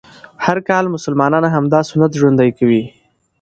[0.45, 2.83] هر کال مسلمانان همدا سنت ژوندی کوي